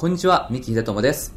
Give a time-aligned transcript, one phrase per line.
[0.00, 1.34] こんにちは三木秀友です。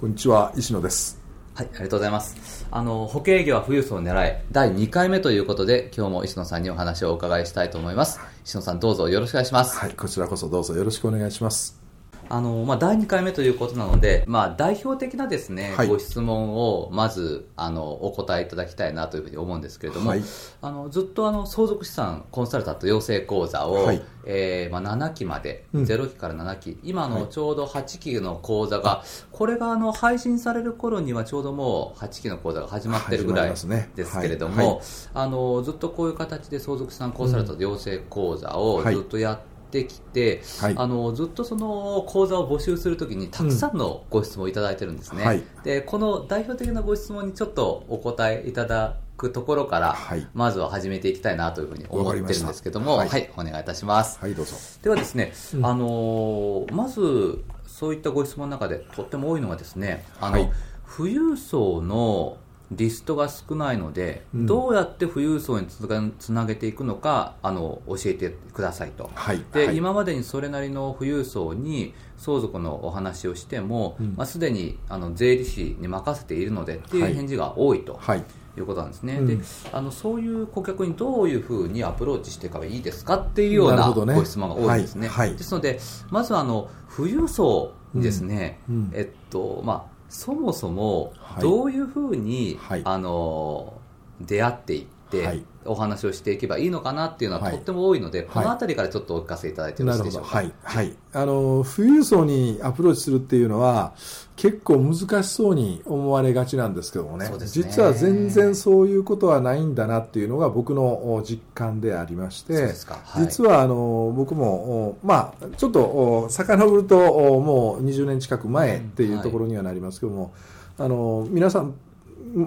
[0.00, 1.20] こんにちは石野です。
[1.54, 2.66] はいありがとうございます。
[2.70, 9.76] あの保険営業は富裕層を狙い第2回目ということで今日も石野さんにお話をお伺いしたいと思います、石野さんどうぞよろしくお願いします。
[9.76, 11.81] はいこちらこそどうぞよろしくお願いします
[12.28, 20.22] あの、まあ、第2回目ということなので、まあ、代表的なですね、はい、ご質問をまず、あの、お答えいただきたいなというふうに思うんですけれども、はい、
[20.60, 34.80] あの、ずっとあの、相続資産コンサルタント養成講座を、はい、えー、まあ、7期まで、うん、0期から7期、今のちょうど8期の講座が、これがあの、配信される頃にはちょうどもう8期の講座が始まってるぐらいですけれども、
[35.14, 54.18] あの、ずっとこういう形で相続資産コンサルタント養成講座をずっとやって、ってきて、はい、あのずっとその講座を募集するときにたくさんのご質問をいただいてるんですね、うんはい、でこの代表的なご質問にちょっとお答えいただくところから、はい、まずは始めていきたいなというふうに思ってるんですけども、はい、はい、お願いいたします。
[54.20, 54.54] はい、どうぞ。
[54.82, 60.52] ではですね、うん、あのまずそういったご質問の中でとっても多いのがですね、あの、
[60.96, 62.36] 富裕層の
[62.76, 77.98] リストが少ないので、うん、どうやって富裕層につなげていくのかあの教えてくださいと、はい、で、はい、今までにそれなりの富裕層に相続のお話をしても、うん、まあ、すでにあの税理士に任せているのでっていう返事が多いと。
[78.00, 78.24] はい。
[78.54, 79.38] いうことなんですね、うん、で
[79.72, 85.08] あのそういう顧客にどういうふうにアプローチしていけばいいですかっていうようなご質問が多いですね、ね。
[85.08, 85.28] はい。
[85.28, 88.74] はい、ですのでまずあの富裕層にですね、うん。
[88.74, 93.72] うん、えっとまあそもそもどういうふうに、はい、あの
[94.20, 100.28] 出会っていって、はい、お話をしていけばいいのかなっていうのはとっても多いので、はい、この辺りからちょっとお聞かせいただいてよろしいでしょうか。
[100.28, 103.92] はい、はい、あの富裕層にアプローチするっていうのは
[104.36, 112.72] 結構難しそうに思われがちなんですけどもね、ね、実は全然そういうことはないんだなっていうのが僕の実感でありまして、はい、
[113.20, 116.96] 実はあの僕も、まあ、ちょっと遡ると
[117.40, 120.32] もう20年近く前っていうところにはなりますけども、
[120.78, 121.74] あの皆さん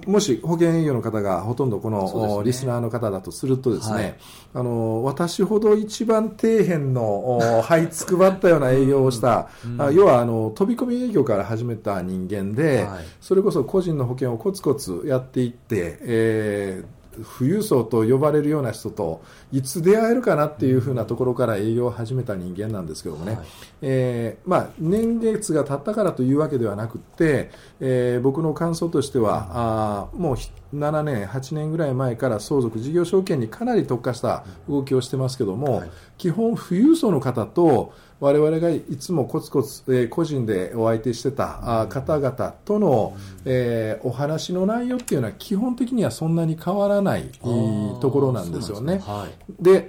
[0.05, 4.15] もし保険営業の方がほとんどこの、リスナーの方だとするとですね、はい、
[4.55, 9.81] あの私ほど一番底辺の 這いつくばったような営業をした、うん。
[9.81, 19.21] うん、要はあの飛び込み営業から始めた人間で、はい、それこそ個人の保険をコツコツやっていって、えー富裕層と呼ばれるような人と
[19.51, 23.45] いつ出会えるかなっていうふうなところから営業を始めた人間なんですけどもね、はい、
[23.81, 30.35] えー、まあ、年月が経ったからというわけではなくて、えー、僕の感想としては、あもう
[30.75, 42.31] 7年、8年ぐらい前から相続事業証券にかなり特化した動きをしてますけども、はい、基本富裕層の方と我々がいつもコツコツ、えー、個人でお相手してた方々
[42.63, 49.01] との、えー、お話の内容っていうのは基本的にはそんなに変わらないところなんですよね。
[49.59, 49.85] で、はい、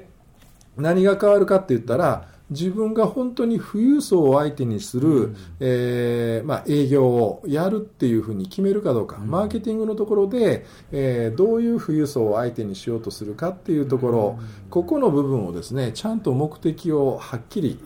[0.76, 17.80] 何が変わるかって言ったら自分が本当に富裕層を相手にする、うん、えー、まあ、営業をやるっていうふうに決めるかどうか、うん、マーケティングのところで、えー、どういう富裕層を相手にしようとするかっていうところ、うん、ここの部分をですねちゃんと目的をはっきり、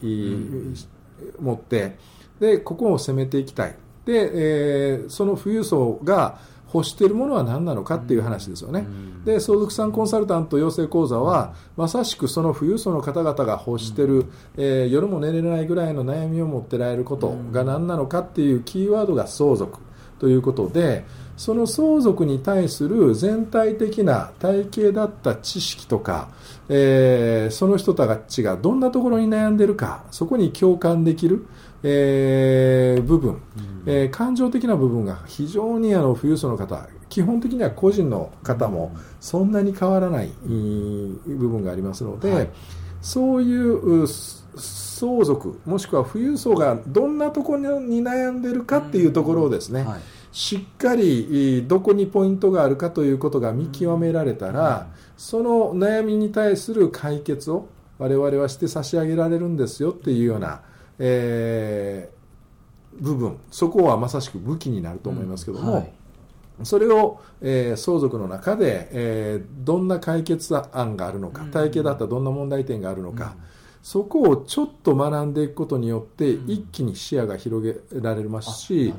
[1.38, 1.96] 持って
[2.38, 3.76] でここを攻めていきたい。
[4.04, 4.30] で、
[4.94, 6.38] えー、その富裕層が
[6.72, 8.86] 欲しているものは何なのかっていう話ですよね。
[9.24, 14.26] で、相続産コンサルタント養成講座は、まさしくその富裕層の方々が欲している、
[14.56, 19.78] えー、夜も寝れないぐらいの悩みを持ってられることが何なのかっていうキーワードが相続
[20.18, 21.04] ということで、
[21.36, 26.28] その相続に対する全体的な体系だった知識とか、
[26.68, 31.46] えー、その人たちがどんなところに悩んでるか、そこに共感できる、
[31.82, 33.40] えー、部分、
[33.86, 42.50] えー、感情的な部分が非常にあの富裕層の方、基本的には個人の方もそんなに変わらない部分がありますので、はい、
[43.00, 50.00] そういう相続、もしくは富裕層がどんなところに悩んでるかっていうところをですね、はい、
[50.32, 57.68] しっかりどこにポイントがあるかということが見極められたら、その悩みに対する解決を
[57.98, 60.62] 我々はして差し上げられるんですよっていうような
[61.00, 65.92] えー、部分そこはまさしく武器になると思いますけども、うんはい、
[66.62, 73.34] それを、えー、相続の中で、えー、どんな解決案があるのか、体系だったらどんな問題点があるのか、
[73.82, 78.92] そこをちょっと学んでいくことによって、一気に視野が広げられますし、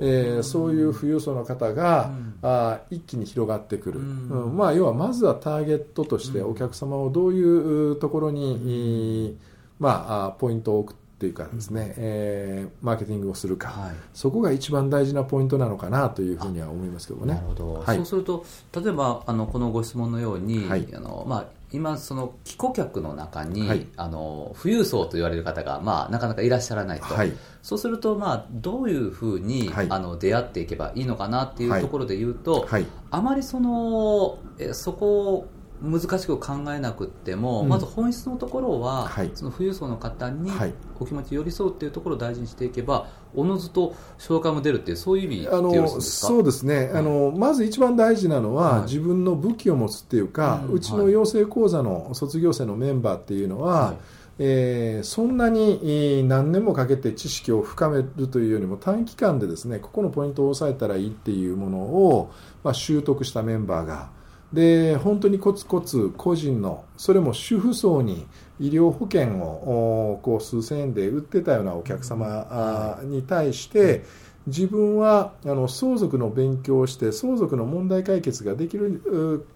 [0.00, 4.56] えー、そういう富裕層の方が、うん、あ一気に広がってくる、うん。
[4.56, 9.36] まあ、要はまずはターゲットとしてお客様をどういうところに、
[9.80, 17.34] まあ、ポイントを置くっていうかですね、うん、えー、マーケティングをするか、はい、そこが一番大事なポイントなのかなというふうには思いますけどね。
[17.34, 27.32] なるほど、はい、そうすると例えばあのこのご質問のように、はい、あのまあ、今、その帰顧客の中に、はい、あの富裕層と言われる方が、まあ、なかなかいらっしゃらないと、はい、
[27.62, 32.68] そうすると、まあ、どういうふうに、はい、あの出会っていけばいいのかなっていうところで言うと、
[33.10, 35.48] あまりそのえそこを
[35.82, 40.50] 難しく考えなくても、うん、まず本質のところは、はい、その富裕層の方に
[40.98, 53.96] お気持ち寄り添うっていうところを大事にしていけばおのずと紹介も出るっていうそういう意味あのそうですね、あのまず一番大事なのは、はい、自分の武器を持つっていうか、うん、うちの養成講座の卒業生のメンバーっていうのは、はい。
[54.40, 62.30] えー、そんなに何年もかけて知識を深めるというよりも短期間でですねここのポイントを押さえたらいいっていうものを、
[62.62, 64.10] まあ、習得したメンバーが
[64.52, 68.26] で本当にコツコツ個人のそれも主婦層に
[68.58, 74.04] 医療保険をこう数千円で売ってたようなお客様に対して
[74.46, 79.46] 自分はあの相続の勉強をして相続の問題解決ができる、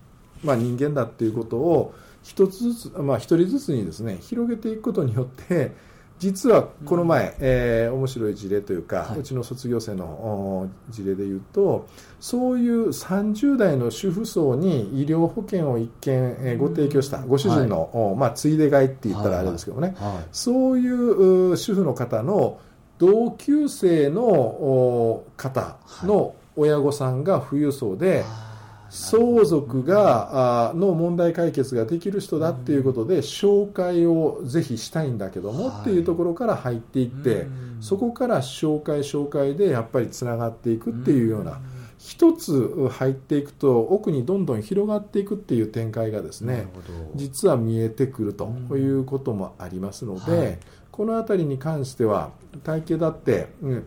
[0.44, 5.72] まあ、人間だっていうことを一つずつ、まあ、一人ずつにですね広げていくことによって
[6.18, 11.88] 実はこの前、うん、えー、面白い事例というか、はい、うちの卒業生の事例でいうと
[12.20, 22.60] そういう30代の主婦層に医療保険を一見、えー、ご提供した、ご主人の、はい、まあ、ついで買いって言ったらあれですけどね、はい、そういう主婦の方の
[22.98, 28.24] 同級生の方の親御さんが富裕層で、
[28.92, 37.46] 相続が、あの問題解決ができる人だっていうことで、紹介をぜひしたいんだけどもっていうところから入っていって、
[37.80, 41.58] そこから紹介紹介でやっぱりつながっていくっていうような、
[41.96, 46.66] 一つ入っていくと奥にどんどん広がっていくっていう展開がですね
[47.14, 50.60] 実は見えてくるということもありますので、
[50.90, 52.30] この辺りに関しては
[52.62, 53.84] 体系だって、うん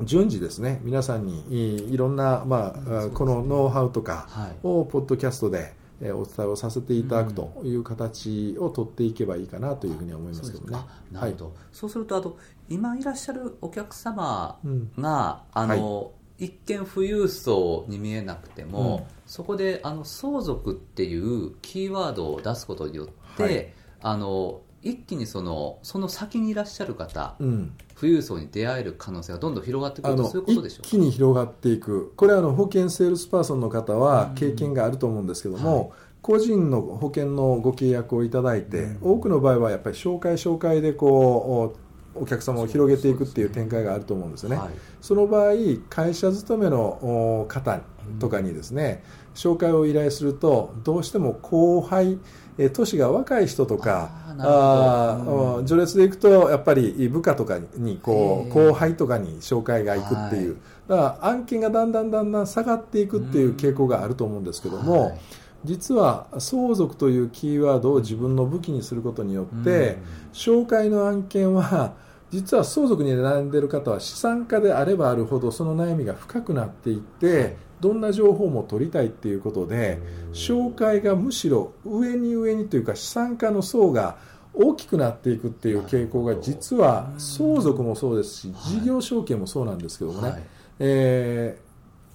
[0.00, 4.26] 順次ですね皆さんにいろんな、まあ、このノウハウとか
[4.62, 5.74] をポッドキャストで
[6.10, 10.78] お伝えをさせていただくという形を取っていけばいいかなというふうに思いますけどね。
[11.12, 12.36] なるほど、はい、そうするとあと
[12.68, 32.12] 今いらっしゃるお客様が、うん、あの、はい、一見富裕層に見えなくても、うん、そこであの相続っていうキーワードを出すことによって、はい、あの一気にそのその先にいらっしゃる方、うん、富裕層に出会える可能性がどんどん広がってくるとそういうことでしょう一気に広がっていく。
[32.16, 35.90] これはあの保険セールスパーソンの方は経験があると思うんですけども、はい、
[36.20, 41.82] 個人の保険のご契約をいただいて、うん、多くの場合はやっぱり紹介紹介でこう
[42.14, 44.56] お客様を広げていくっていう展開があると思うんですよね。
[44.56, 44.68] そ、ね。
[44.68, 45.52] はい、その場合
[45.88, 47.80] 会社勤めの方
[48.18, 49.02] とかにですね、
[49.34, 52.18] 紹介を依頼するとどうしても後輩
[52.58, 65.20] え年が若い人とかあ、うん、序列でいくとやっぱり部下とかにこう後輩とかに紹介がいくっていう、だから案件がだんだんだんだん下がっていくっていう傾向があると思うんですけども、はい、
[65.64, 69.98] 実は相続というキーワードを自分の武器にすることによって、
[70.32, 71.94] 紹介の案件は
[72.32, 80.00] 実は相続に悩んでいる方は資産家であればあるほどその悩みが深くなっていって、どんな情報も取りたいっていうことで
[80.32, 84.16] 紹介がむしろ上に上にというか資産家の層が
[84.54, 90.42] 大きくなっていくっていう傾向が実は相続もそうですし事業承継もそうなんですけどもね、はい、
[90.78, 91.58] え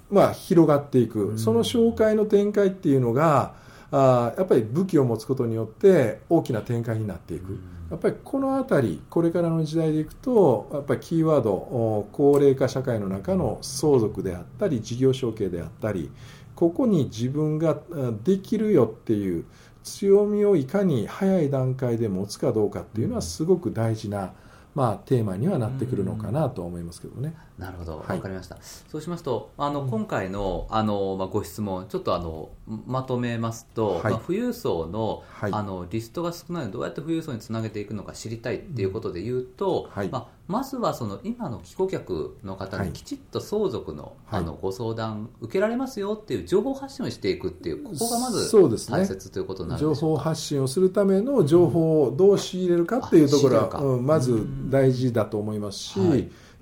[0.09, 1.37] ー、まあ、広がっていく。
[1.37, 3.53] その紹介の展開っていうのが
[3.91, 7.57] あやっぱり武器を持つことによって大きな展開になっていく。
[7.89, 16.11] やっぱりこの辺りこれからの時代でいくとやっぱりキーワード高齢化社会の中の相続であったり事業承継であったり
[16.53, 17.77] ここに自分が
[18.25, 19.45] できるよっていう
[19.83, 24.33] 強みをいかに早い段階で持つかどうかっていうのはすごく大事な、
[24.77, 27.33] まあ、テーマにはなってくるのかなと思いますけどね。
[27.57, 28.59] なるほど、わ、はい、かりました。
[28.61, 32.51] そうしますと、あの、今回の、あの、まあ、ご質問、ちょっとあの、
[32.85, 48.49] まとめますと、はい、まあ、富裕層の、はい、あの、リストが少ないので、どうやって富裕層につなげていくのか知りたいっていうことで言うと、うん、まあ、まずはその、今の帰顧客の方にきちっと相続の、あの、ご相談受けられますよっていう情報発信をしていくっていう、ここがまず
[48.89, 55.99] 大切ということになるで、ね、情報発信をするための情報をどう仕入れるかっていうところは、うん、まず大事だと思いますし、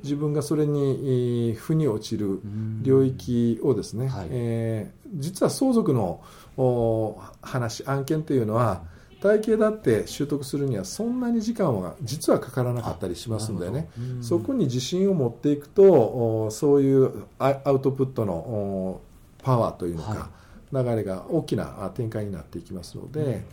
[0.03, 2.39] 自分がそれに負に落ちる
[2.81, 6.21] 領域をですね、はい、えー、実は相続の
[7.41, 8.83] 話案件というのは
[9.25, 13.89] 体系だって習得するにはそんなに時間は実はかからなかったりしますんでね。
[14.21, 19.01] そこに自信を持っていくとそういうアウトプットの
[19.43, 20.19] パワーというのか、はい
[20.71, 23.45] 流れが大きな展開になっていきますので、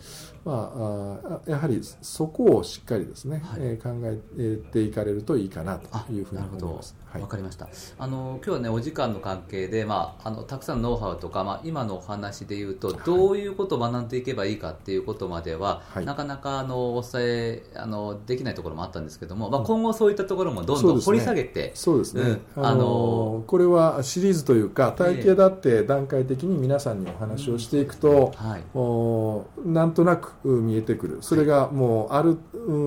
[0.44, 6.96] まあ、やはりそこをしっかりですね、はい、考えていかれるといいかなというふうに思います。
[7.14, 7.68] わ、はい、かりました。
[7.98, 32.38] あの今日はねお時間の関係で、まあ、あのたくさんのノウハウとか、まあ、今のお話でいうとどういうことを学んでいけばいいかっていうことまでは、はい、なかなかあのお伝えあのできないところもあったんですけども、まあ、今後そういったところもどんどん掘り下げてそうですね、うん、あのこれはシリーズというか体系だって段階的に皆さんにお話をしていくと、はい、おなんとなく見えてくるそれがもうある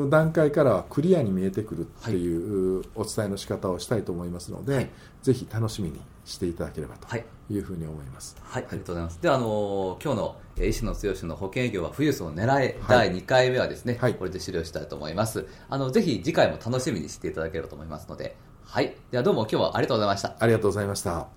[0.09, 4.89] 段階からはクリアに見えてくるっていうお伝えの仕方をしたいと思いますので、はい、
[5.23, 7.07] ぜひ楽しみにしていただければと
[7.53, 8.35] いうふうに思います。
[8.41, 9.21] はい、はい、ありがとうございます。
[9.21, 15.45] ではあの今日の石野剛の保険営業は富裕層を狙え、第2回目はですね、はい、これで終了したいと思います。
[15.69, 20.35] あのぜひ次回も楽しみにしていただければと思いますので、はい、ではどうも今日はありがとうございました。
[20.39, 21.27] ありがとうございました。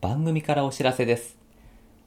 [0.00, 1.41] 番組からお知らせです。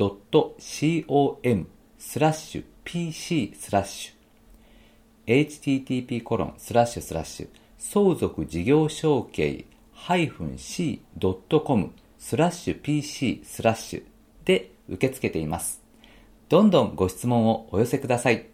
[0.00, 1.66] www.com
[1.98, 14.02] スラッシュ pc スラッシュ http コロンスラッシュスラッシュ相続事業承継 -c.com スラッシュ pc スラッシュ
[14.46, 15.82] で受け付けています。
[16.48, 18.46] どんどんご質問をお寄せください。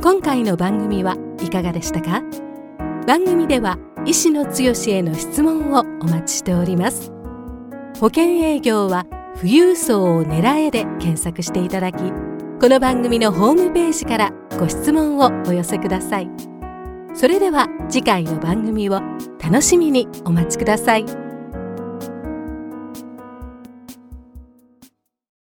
[0.00, 2.22] 今回の番組はいかがでしたか
[3.06, 7.10] 番組では医師の強への質問をお待ちしております
[8.00, 9.04] 保険営業は
[9.36, 16.30] 富裕層を狙えで検索していただきこの番組のホームページからご質問をお寄せください
[17.14, 19.00] それでは次回の番組を
[19.42, 21.25] 楽しみにお待ちください。